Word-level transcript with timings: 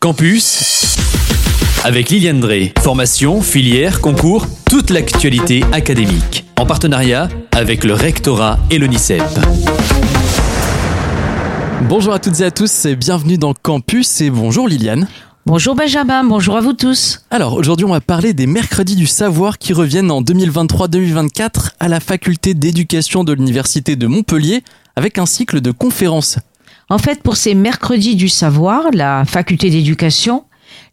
Campus 0.00 0.96
avec 1.84 2.10
Liliane 2.10 2.40
Drey. 2.40 2.72
Formation, 2.80 3.40
filière, 3.40 4.00
concours, 4.00 4.46
toute 4.68 4.90
l'actualité 4.90 5.62
académique. 5.72 6.44
En 6.58 6.66
partenariat 6.66 7.28
avec 7.52 7.84
le 7.84 7.94
rectorat 7.94 8.58
et 8.70 8.78
l'ONICEP. 8.78 9.22
Bonjour 11.88 12.14
à 12.14 12.18
toutes 12.18 12.40
et 12.40 12.44
à 12.44 12.50
tous 12.50 12.86
et 12.86 12.96
bienvenue 12.96 13.38
dans 13.38 13.54
Campus 13.54 14.20
et 14.20 14.30
bonjour 14.30 14.66
Liliane. 14.68 15.06
Bonjour 15.44 15.76
Benjamin, 15.76 16.24
bonjour 16.24 16.56
à 16.56 16.60
vous 16.60 16.72
tous. 16.72 17.24
Alors 17.30 17.54
aujourd'hui 17.54 17.86
on 17.86 17.92
va 17.92 18.00
parler 18.00 18.32
des 18.32 18.46
mercredis 18.46 18.96
du 18.96 19.06
savoir 19.06 19.58
qui 19.58 19.72
reviennent 19.72 20.10
en 20.10 20.22
2023-2024 20.22 21.70
à 21.78 21.88
la 21.88 22.00
faculté 22.00 22.54
d'éducation 22.54 23.22
de 23.22 23.32
l'université 23.32 23.94
de 23.94 24.06
Montpellier 24.06 24.64
avec 24.96 25.18
un 25.18 25.26
cycle 25.26 25.60
de 25.60 25.70
conférences. 25.70 26.38
En 26.88 26.98
fait, 26.98 27.22
pour 27.22 27.36
ces 27.36 27.54
mercredis 27.54 28.14
du 28.14 28.28
savoir, 28.28 28.90
la 28.92 29.24
faculté 29.24 29.70
d'éducation 29.70 30.44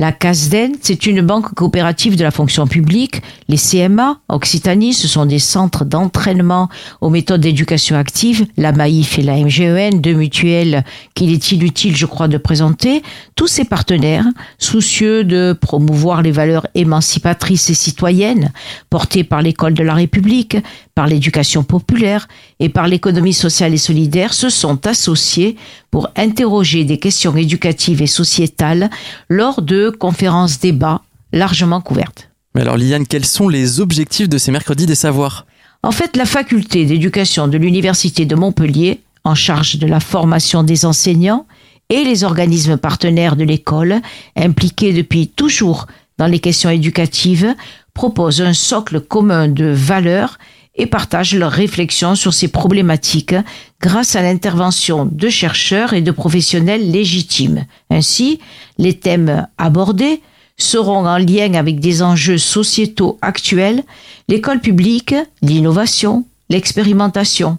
la 0.00 0.12
CASDEN, 0.12 0.76
c'est 0.80 1.06
une 1.06 1.22
banque 1.22 1.54
coopérative 1.54 2.14
de 2.14 2.22
la 2.22 2.30
fonction 2.30 2.68
publique. 2.68 3.20
Les 3.48 3.56
CMA, 3.56 4.20
Occitanie, 4.28 4.94
ce 4.94 5.08
sont 5.08 5.26
des 5.26 5.40
centres 5.40 5.84
d'entraînement 5.84 6.68
aux 7.00 7.10
méthodes 7.10 7.40
d'éducation 7.40 7.96
active. 7.96 8.46
La 8.56 8.70
MAIF 8.70 9.18
et 9.18 9.22
la 9.22 9.34
MGEN, 9.34 10.00
deux 10.00 10.14
mutuelles 10.14 10.84
qu'il 11.14 11.32
est 11.32 11.50
inutile, 11.50 11.96
je 11.96 12.06
crois, 12.06 12.28
de 12.28 12.38
présenter. 12.38 13.02
Tous 13.34 13.48
ces 13.48 13.64
partenaires, 13.64 14.24
soucieux 14.58 15.24
de 15.24 15.52
promouvoir 15.60 16.22
les 16.22 16.30
valeurs 16.30 16.68
émancipatrices 16.76 17.68
et 17.70 17.74
citoyennes 17.74 18.52
portées 18.90 19.24
par 19.24 19.42
l'école 19.42 19.74
de 19.74 19.82
la 19.82 19.94
République, 19.94 20.56
par 20.94 21.08
l'éducation 21.08 21.64
populaire 21.64 22.28
et 22.60 22.68
par 22.68 22.86
l'économie 22.86 23.32
sociale 23.32 23.74
et 23.74 23.78
solidaire, 23.78 24.32
se 24.32 24.48
sont 24.48 24.86
associés 24.86 25.56
pour 25.90 26.08
interroger 26.16 26.84
des 26.84 26.98
questions 26.98 27.36
éducatives 27.36 28.02
et 28.02 28.06
sociétales 28.06 28.90
lors 29.28 29.62
de 29.68 29.90
conférences 29.90 30.58
débats 30.58 31.02
largement 31.32 31.80
couvertes. 31.80 32.30
Mais 32.54 32.62
alors 32.62 32.76
Liliane, 32.76 33.06
quels 33.06 33.26
sont 33.26 33.48
les 33.48 33.80
objectifs 33.80 34.28
de 34.28 34.38
ces 34.38 34.50
mercredis 34.50 34.86
des 34.86 34.94
savoirs? 34.94 35.46
En 35.82 35.92
fait, 35.92 36.16
la 36.16 36.24
faculté 36.24 36.86
d'éducation 36.86 37.46
de 37.46 37.58
l'Université 37.58 38.24
de 38.24 38.34
Montpellier, 38.34 39.00
en 39.24 39.34
charge 39.34 39.78
de 39.78 39.86
la 39.86 40.00
formation 40.00 40.62
des 40.64 40.84
enseignants, 40.84 41.46
et 41.90 42.02
les 42.02 42.24
organismes 42.24 42.76
partenaires 42.76 43.36
de 43.36 43.44
l'école, 43.44 44.00
impliqués 44.36 44.92
depuis 44.92 45.28
toujours 45.28 45.86
dans 46.18 46.26
les 46.26 46.40
questions 46.40 46.70
éducatives, 46.70 47.54
proposent 47.94 48.42
un 48.42 48.54
socle 48.54 49.00
commun 49.00 49.48
de 49.48 49.66
valeurs 49.66 50.38
et 50.78 50.86
partagent 50.86 51.34
leurs 51.34 51.52
réflexions 51.52 52.14
sur 52.14 52.32
ces 52.32 52.48
problématiques 52.48 53.34
grâce 53.80 54.16
à 54.16 54.22
l'intervention 54.22 55.08
de 55.10 55.28
chercheurs 55.28 55.92
et 55.92 56.00
de 56.00 56.10
professionnels 56.10 56.90
légitimes. 56.90 57.66
Ainsi, 57.90 58.38
les 58.78 58.94
thèmes 58.94 59.46
abordés 59.58 60.22
seront 60.56 61.06
en 61.06 61.18
lien 61.18 61.54
avec 61.54 61.80
des 61.80 62.02
enjeux 62.02 62.38
sociétaux 62.38 63.18
actuels, 63.22 63.84
l'école 64.28 64.60
publique, 64.60 65.14
l'innovation, 65.42 66.24
l'expérimentation. 66.48 67.58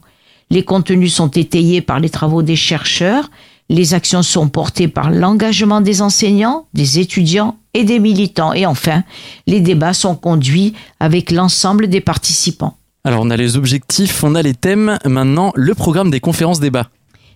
Les 0.50 0.64
contenus 0.64 1.14
sont 1.14 1.30
étayés 1.30 1.82
par 1.82 2.00
les 2.00 2.10
travaux 2.10 2.42
des 2.42 2.56
chercheurs, 2.56 3.30
les 3.70 3.94
actions 3.94 4.24
sont 4.24 4.50
portées 4.50 4.88
par 4.88 5.12
l'engagement 5.12 5.80
des 5.80 6.02
enseignants, 6.02 6.66
des 6.74 7.00
étudiants 7.00 7.56
et 7.74 7.84
des 7.84 8.00
militants. 8.00 8.54
Et 8.54 8.66
enfin, 8.66 9.04
les 9.46 9.62
débats 9.62 9.94
sont 9.94 10.16
conduits 10.16 10.74
avec 11.00 11.30
l'ensemble 11.30 11.88
des 11.88 12.02
participants. 12.02 12.76
Alors 13.06 13.22
on 13.24 13.30
a 13.30 13.38
les 13.38 13.56
objectifs, 13.56 14.24
on 14.24 14.36
a 14.36 14.42
les 14.42 14.54
thèmes, 14.54 14.98
maintenant 15.06 15.54
le 15.56 15.74
programme 15.74 16.12
des 16.12 16.20
conférences 16.20 16.60
débats. 16.60 16.90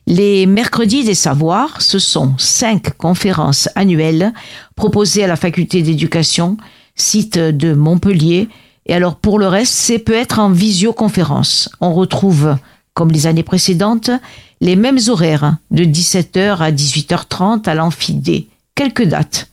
Les 0.06 0.46
mercredis 0.46 1.06
des 1.06 1.16
savoirs, 1.16 1.82
ce 1.82 2.00
sont 2.00 2.34
cinq 2.38 2.98
conférences 2.98 3.70
annuelles 3.76 4.34
proposées 4.76 5.24
à 5.24 5.28
la 5.28 5.38
faculté 5.38 5.82
d'éducation, 5.82 6.58
site 6.96 7.38
de 7.38 7.74
Montpellier. 7.74 8.50
Et 8.86 8.94
alors 8.94 9.16
pour 9.16 9.40
le 9.40 9.48
reste, 9.48 9.74
c'est 9.74 10.00
peut 10.00 10.14
être 10.14 10.40
en 10.40 10.50
visioconférence. 10.50 11.70
On 11.80 11.94
retrouve, 11.94 12.58
comme 12.94 13.12
les 13.12 13.28
années 13.28 13.44
précédentes, 13.44 14.12
les 14.60 14.76
mêmes 14.76 15.00
horaires 15.08 15.56
de 15.72 15.86
17h 15.86 16.58
à 16.58 16.72
18h30 16.72 17.70
à 17.70 17.76
l'amphidée. 17.76 18.50
Quelques 18.76 19.06
dates. 19.06 19.50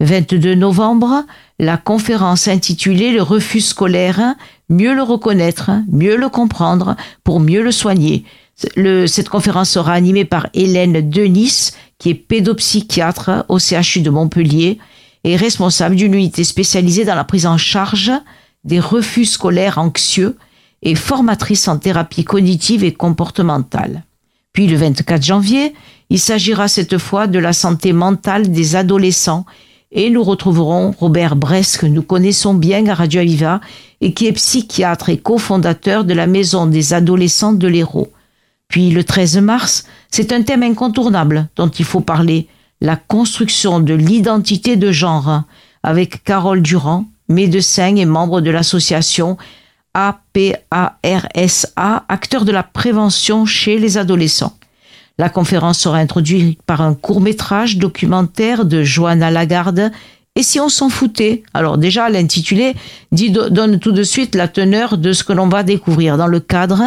22 0.00 0.54
novembre, 0.54 1.24
la 1.58 1.76
conférence 1.76 2.48
intitulée 2.48 3.12
Le 3.12 3.20
refus 3.20 3.60
scolaire, 3.60 4.34
mieux 4.70 4.94
le 4.94 5.02
reconnaître, 5.02 5.70
mieux 5.90 6.16
le 6.16 6.30
comprendre 6.30 6.96
pour 7.22 7.40
mieux 7.40 7.62
le 7.62 7.72
soigner. 7.72 8.24
cette 9.06 9.28
conférence 9.28 9.70
sera 9.70 9.92
animée 9.92 10.24
par 10.24 10.46
Hélène 10.54 11.10
Denis, 11.10 11.72
qui 11.98 12.10
est 12.10 12.14
pédopsychiatre 12.14 13.44
au 13.48 13.58
CHU 13.58 14.00
de 14.00 14.10
Montpellier 14.10 14.78
et 15.24 15.36
responsable 15.36 15.96
d'une 15.96 16.14
unité 16.14 16.44
spécialisée 16.44 17.04
dans 17.04 17.14
la 17.14 17.24
prise 17.24 17.46
en 17.46 17.58
charge 17.58 18.12
des 18.64 18.80
refus 18.80 19.26
scolaires 19.26 19.78
anxieux 19.78 20.36
et 20.82 20.94
formatrice 20.94 21.68
en 21.68 21.78
thérapie 21.78 22.24
cognitive 22.24 22.84
et 22.84 22.92
comportementale. 22.92 24.04
Puis 24.52 24.66
le 24.66 24.76
24 24.76 25.22
janvier, 25.22 25.74
il 26.08 26.18
s'agira 26.18 26.68
cette 26.68 26.98
fois 26.98 27.26
de 27.26 27.38
la 27.38 27.52
santé 27.52 27.92
mentale 27.92 28.50
des 28.50 28.76
adolescents 28.76 29.44
et 29.92 30.10
nous 30.10 30.22
retrouverons 30.22 30.94
Robert 30.98 31.36
Bress, 31.36 31.76
que 31.76 31.86
nous 31.86 32.02
connaissons 32.02 32.54
bien 32.54 32.86
à 32.86 32.94
Radio 32.94 33.20
Aviva, 33.20 33.60
et 34.00 34.14
qui 34.14 34.26
est 34.26 34.32
psychiatre 34.32 35.08
et 35.08 35.18
cofondateur 35.18 36.04
de 36.04 36.14
la 36.14 36.26
Maison 36.26 36.66
des 36.66 36.94
adolescents 36.94 37.52
de 37.52 37.66
l'Hérault. 37.66 38.12
Puis 38.68 38.90
le 38.90 39.02
13 39.02 39.38
mars, 39.38 39.84
c'est 40.10 40.32
un 40.32 40.42
thème 40.42 40.62
incontournable 40.62 41.48
dont 41.56 41.68
il 41.68 41.84
faut 41.84 42.00
parler, 42.00 42.46
la 42.80 42.96
construction 42.96 43.80
de 43.80 43.94
l'identité 43.94 44.76
de 44.76 44.92
genre, 44.92 45.42
avec 45.82 46.24
Carole 46.24 46.62
Durand, 46.62 47.06
médecin 47.28 47.96
et 47.96 48.04
membre 48.04 48.40
de 48.40 48.50
l'association 48.50 49.36
APARSA, 49.94 50.94
acteur 52.08 52.44
de 52.44 52.52
la 52.52 52.62
prévention 52.62 53.44
chez 53.44 53.78
les 53.78 53.98
adolescents. 53.98 54.54
La 55.20 55.28
conférence 55.28 55.78
sera 55.78 55.98
introduite 55.98 56.62
par 56.62 56.80
un 56.80 56.94
court 56.94 57.20
métrage 57.20 57.76
documentaire 57.76 58.64
de 58.64 58.82
Johanna 58.82 59.30
Lagarde. 59.30 59.92
Et 60.34 60.42
si 60.42 60.58
on 60.60 60.70
s'en 60.70 60.88
foutait? 60.88 61.42
Alors 61.52 61.76
déjà, 61.76 62.08
l'intitulé 62.08 62.74
donne 63.12 63.78
tout 63.80 63.92
de 63.92 64.02
suite 64.02 64.34
la 64.34 64.48
teneur 64.48 64.96
de 64.96 65.12
ce 65.12 65.22
que 65.22 65.34
l'on 65.34 65.48
va 65.48 65.62
découvrir 65.62 66.16
dans 66.16 66.26
le 66.26 66.40
cadre 66.40 66.84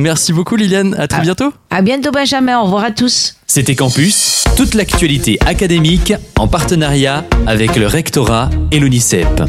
Merci 0.00 0.32
beaucoup 0.32 0.56
Liliane, 0.56 0.94
à 0.98 1.06
très 1.06 1.20
bientôt. 1.20 1.52
À 1.68 1.82
bientôt 1.82 2.10
Benjamin, 2.10 2.58
au 2.58 2.64
revoir 2.64 2.84
à 2.84 2.90
tous. 2.90 3.36
C'était 3.46 3.74
Campus, 3.74 4.44
toute 4.56 4.74
l'actualité 4.74 5.38
académique 5.44 6.14
en 6.38 6.48
partenariat 6.48 7.24
avec 7.46 7.76
le 7.76 7.86
rectorat 7.86 8.48
et 8.72 8.78
l'UNICEP. 8.80 9.42